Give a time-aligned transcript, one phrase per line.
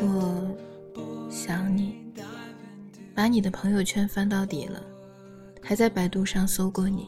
[0.00, 0.56] 我
[1.30, 1.96] 想你，
[3.14, 4.82] 把你的朋友圈翻到底了，
[5.60, 7.06] 还在百度上搜过你，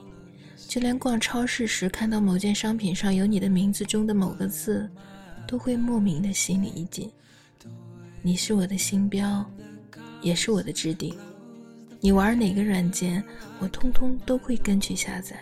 [0.68, 4.86] 就连逛超市时看到某件商品上有你的名字中的某个字，
[5.48, 7.10] 都会莫名的心里一紧。
[8.20, 9.42] 你是我的星标，
[10.20, 11.16] 也是我的置顶。
[11.98, 13.24] 你玩哪个软件，
[13.58, 15.40] 我通通都会跟去下载。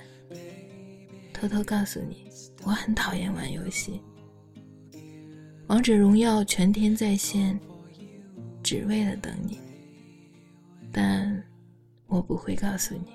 [1.33, 2.29] 偷偷告诉你，
[2.63, 4.01] 我很讨厌玩游戏。
[5.75, 7.59] 王者荣耀全天在线，
[8.63, 9.59] 只为了等你。
[10.93, 11.45] 但
[12.07, 13.13] 我不会告诉你，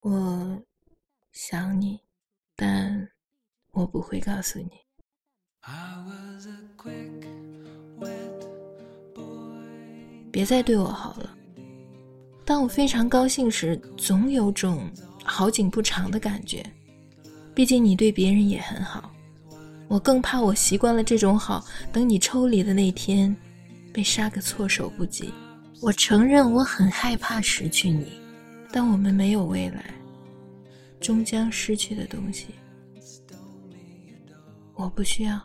[0.00, 0.60] 我
[1.30, 2.00] 想你，
[2.56, 3.08] 但
[3.70, 4.70] 我不会告诉你。
[10.32, 11.38] 别再对我好了。
[12.44, 14.90] 当我非常高兴时，总有种
[15.22, 16.68] 好景不长的感觉。
[17.56, 19.10] 毕竟你对别人也很好，
[19.88, 23.34] 我更怕我习惯了这种好，等你抽离的那天，
[23.94, 25.32] 被杀个措手不及。
[25.80, 28.20] 我承认我很害怕失去你，
[28.70, 29.94] 但我们没有未来，
[31.00, 32.48] 终将失去的东西，
[34.74, 35.40] 我不需要。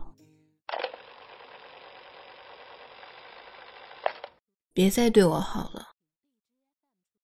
[4.74, 5.88] 别再对我好了，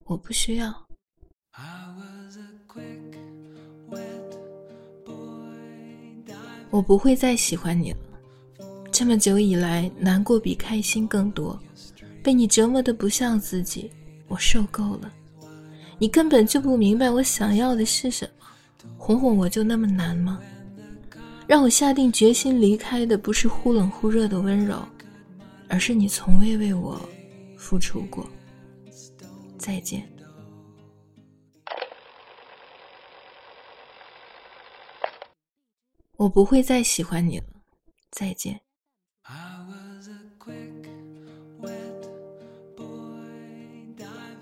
[0.05, 0.87] 我不需要。
[6.77, 7.97] 我不会再喜欢你了。
[8.91, 11.59] 这么久以来，难过比开心更多，
[12.21, 13.89] 被你折磨的不像自己，
[14.27, 15.11] 我受够了。
[15.97, 18.45] 你根本就不明白我想要的是什么，
[18.95, 20.39] 哄哄我就那么难吗？
[21.47, 24.77] 让我下定决心离开的不是忽冷忽热的温柔，
[25.67, 27.01] 而是你从未为我
[27.57, 28.23] 付出过。
[29.57, 30.07] 再见。
[36.17, 37.45] 我不会再喜欢你了，
[38.09, 38.59] 再见。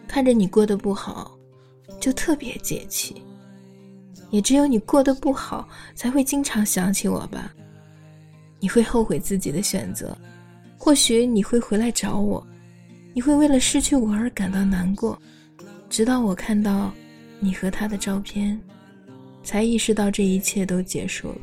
[0.08, 1.38] 看着你过得不好，
[2.00, 3.22] 就特别解气。
[4.32, 7.54] 也只有你过得不好，才会经常想起我吧。
[8.62, 10.18] 你会后悔自己的选择，
[10.78, 12.46] 或许你会回来找我，
[13.14, 15.22] 你会为了失去我而感到难过，
[15.90, 16.94] 直到我看到
[17.42, 18.58] 你和他的照片，
[19.44, 21.38] 才意识到这一切都结束了。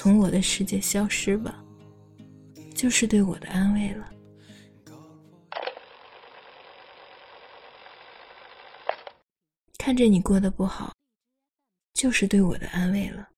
[0.00, 1.60] 从我的世界消失吧，
[2.72, 4.08] 就是对我的安慰了。
[9.76, 10.94] 看着你过得不好，
[11.94, 13.28] 就是对我的安慰了。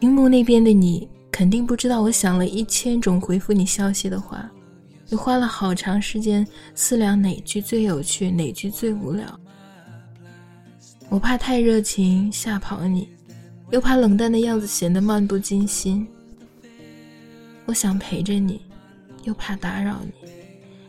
[0.00, 4.50] 屏幕那边的你肯定不知道，我想了一千种回复你消息的话，
[5.10, 9.40] 又花了好长时间思量哪句最有趣，哪句最无聊。
[11.08, 13.08] 我怕太热情吓跑你，
[13.70, 16.06] 又怕冷淡的样子显得漫不经心。
[17.66, 18.60] 我想陪着你，
[19.22, 20.28] 又怕打扰你，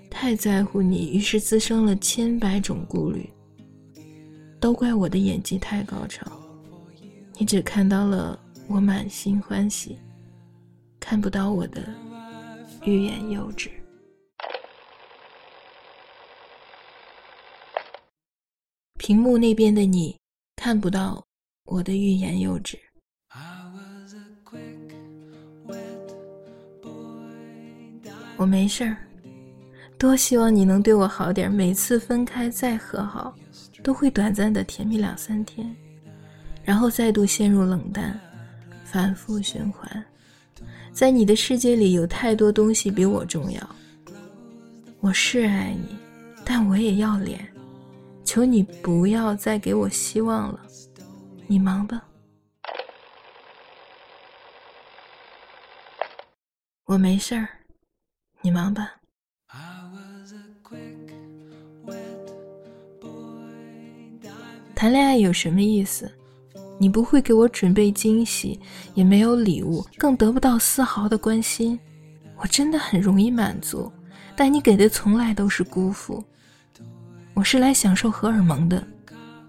[0.09, 3.29] 太在乎你，于是滋生了千百种顾虑。
[4.59, 6.25] 都怪我的演技太高超，
[7.37, 9.99] 你只看到了我满心欢喜，
[10.99, 11.83] 看不到我的
[12.83, 13.69] 欲言又止。
[18.97, 20.15] 屏幕那边的你
[20.55, 21.23] 看不到
[21.65, 22.79] 我的欲言又止。
[28.37, 28.97] 我没事儿，
[29.97, 31.51] 多希望你能对我好点。
[31.51, 33.33] 每次分开再和好，
[33.83, 35.73] 都会短暂的甜蜜两三天，
[36.63, 38.19] 然后再度陷入冷淡，
[38.83, 40.05] 反复循环。
[40.91, 43.75] 在你的世界里，有太多东西比我重要。
[44.99, 45.95] 我是爱你，
[46.43, 47.45] 但我也要脸。
[48.25, 50.59] 求你不要再给我希望了，
[51.45, 52.03] 你忙吧，
[56.85, 57.47] 我没事儿，
[58.41, 58.95] 你忙吧。
[64.75, 66.11] 谈恋爱有什么意思？
[66.77, 68.59] 你不会给我准备惊喜，
[68.95, 71.79] 也没有礼物，更得不到丝毫的关心。
[72.37, 73.89] 我真的很容易满足，
[74.35, 76.21] 但你给的从来都是辜负。
[77.35, 78.81] 我是来享受荷尔蒙的，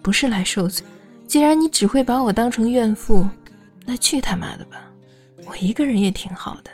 [0.02, 0.84] 不是来受罪。
[1.28, 3.24] 既然你只会把我当成怨妇，
[3.84, 4.90] 那去他妈的吧！
[5.46, 6.70] 我一个人也挺好的。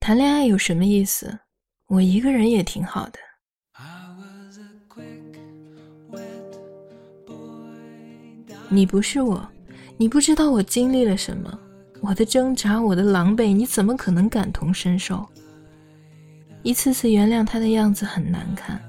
[0.00, 1.38] 谈恋爱有什么意思？
[1.86, 3.18] 我一个人也挺好的。
[8.70, 9.46] 你不是我，
[9.98, 11.58] 你不知道我经历了什么，
[12.00, 15.28] 我的挣扎，我的狼狈，你怎么可能感同身受？
[16.62, 18.80] 一次次原谅他的样子很难看，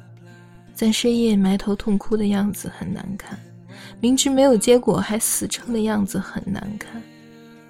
[0.74, 3.38] 在深夜埋头痛哭的样子很难看，
[4.00, 7.02] 明知没有结果还死撑的样子很难看。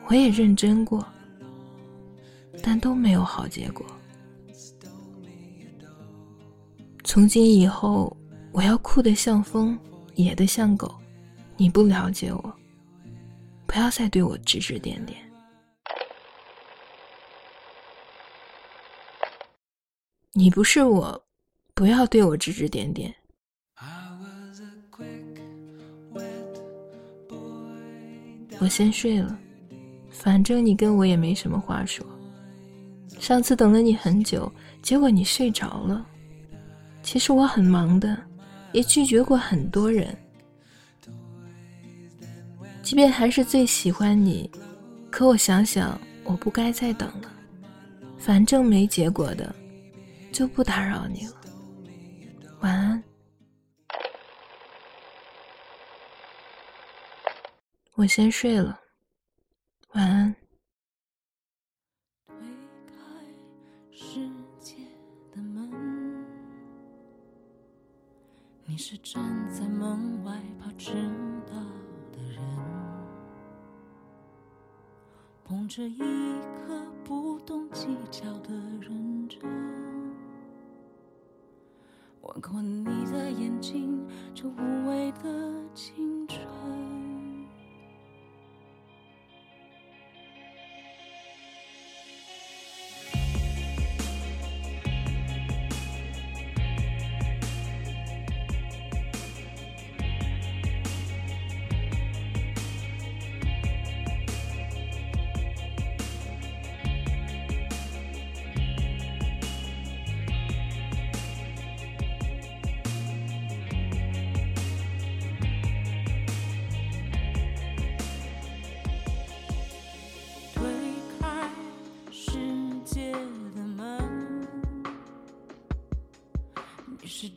[0.07, 1.05] 我也认真过，
[2.61, 3.85] 但都没有好结果。
[7.05, 8.15] 从今以后，
[8.51, 9.77] 我要酷得像风，
[10.15, 10.93] 野的像狗。
[11.55, 12.53] 你不了解我，
[13.65, 15.17] 不要再对我指指点点。
[20.35, 21.23] 你不是我，
[21.75, 23.13] 不要对我指指点点。
[28.59, 29.37] 我先睡了，
[30.09, 32.03] 反正你跟我也没什么话说。
[33.19, 34.51] 上次等了你很久，
[34.81, 36.03] 结果你睡着了。
[37.03, 38.17] 其实我很忙的，
[38.71, 40.17] 也拒绝过很多人。
[42.81, 44.49] 即便还是最喜欢你，
[45.11, 47.31] 可我想想，我不该再等了。
[48.17, 49.53] 反正没结果的，
[50.33, 51.35] 就不打扰你了。
[52.61, 53.03] 晚安。
[57.93, 58.79] 我先睡了。
[59.93, 60.35] 晚安。
[68.65, 70.93] 你是站在门外怕迟
[71.45, 71.53] 到
[72.11, 72.41] 的人。
[75.43, 76.22] 捧着一
[82.33, 84.03] 吻过你的眼睛，
[84.33, 85.29] 这无畏的
[85.75, 86.12] 情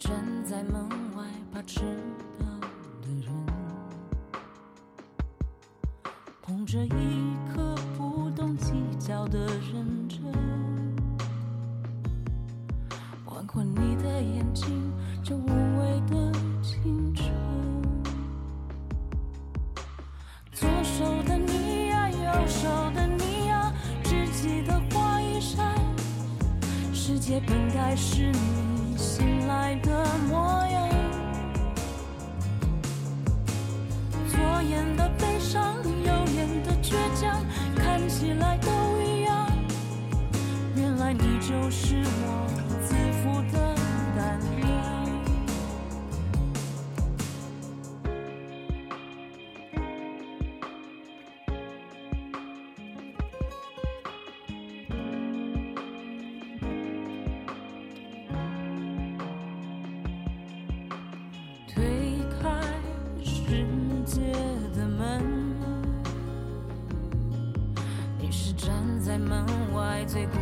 [0.06, 0.14] 站
[0.44, 1.80] 在门外怕迟
[2.38, 2.46] 到
[3.02, 3.34] 的人，
[6.40, 10.22] 捧着一颗不懂计较的认真，
[13.24, 14.92] 换过你的眼睛，
[15.24, 16.32] 这无畏的
[16.62, 17.28] 青春。
[20.52, 23.72] 左手的你呀，右手的你呀，
[24.04, 25.74] 只记得花一扇，
[26.94, 28.75] 世界本该是你。
[29.16, 30.88] 醒来的模样，
[34.28, 37.42] 左眼的悲伤，右眼的倔强，
[37.74, 38.70] 看起来都
[39.00, 39.48] 一样。
[40.76, 42.45] 原来你就是我
[70.16, 70.38] 最孤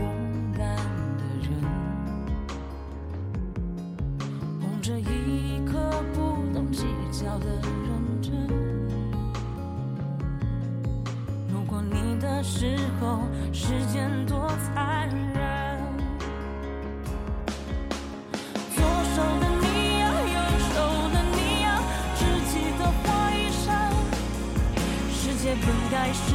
[0.57, 0.77] 单
[1.19, 1.51] 的人，
[4.61, 6.21] 捧着一颗不
[6.55, 7.47] 懂计较的
[7.83, 8.31] 认真。
[11.53, 13.23] 路过你的时候，
[13.53, 15.81] 时间多残忍。
[18.77, 18.85] 左
[19.17, 20.39] 手的你呀，右
[20.71, 20.75] 手
[21.13, 21.83] 的你呀，
[22.15, 23.91] 只记得花一扇，
[25.11, 26.33] 世界本该是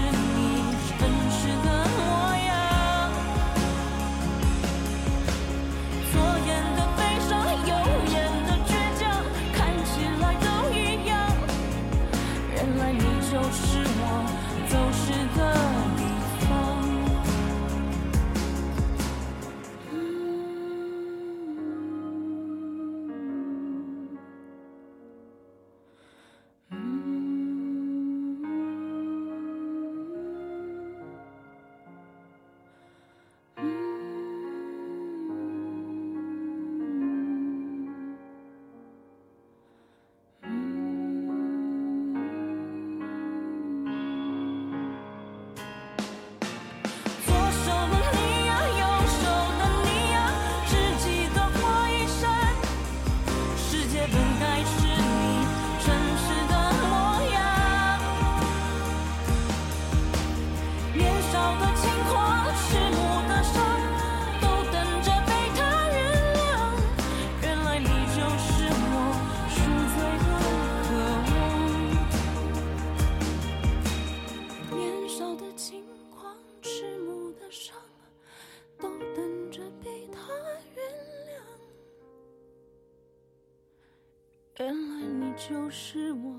[85.49, 86.31] 就是我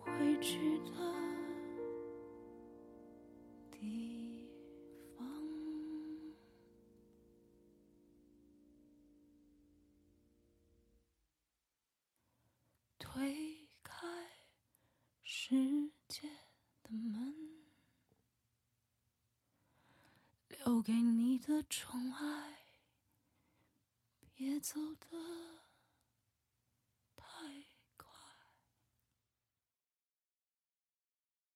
[0.00, 0.92] 回去的
[3.70, 4.48] 地
[5.14, 5.26] 方。
[12.98, 14.06] 推开
[15.22, 16.26] 世界
[16.82, 17.34] 的门，
[20.48, 22.56] 留给你的宠爱，
[24.34, 25.55] 别走的。